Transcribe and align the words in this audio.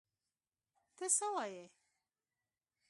ته 0.95 1.05
څه 1.15 1.27
وایې!؟ 1.33 1.65